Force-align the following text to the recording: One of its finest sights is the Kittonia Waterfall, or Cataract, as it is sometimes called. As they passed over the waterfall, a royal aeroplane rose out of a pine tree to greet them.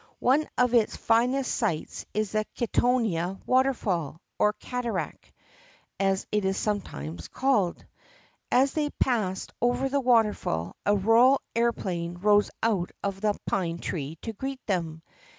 One 0.17 0.47
of 0.57 0.73
its 0.73 0.95
finest 0.95 1.53
sights 1.53 2.07
is 2.15 2.31
the 2.31 2.43
Kittonia 2.55 3.39
Waterfall, 3.45 4.19
or 4.39 4.53
Cataract, 4.53 5.31
as 5.99 6.25
it 6.31 6.43
is 6.43 6.57
sometimes 6.57 7.27
called. 7.27 7.85
As 8.51 8.73
they 8.73 8.89
passed 8.99 9.53
over 9.61 9.89
the 9.89 9.99
waterfall, 10.01 10.75
a 10.87 10.95
royal 10.95 11.39
aeroplane 11.55 12.15
rose 12.17 12.49
out 12.63 12.89
of 13.03 13.23
a 13.23 13.35
pine 13.45 13.77
tree 13.77 14.17
to 14.23 14.33
greet 14.33 14.65
them. 14.65 15.03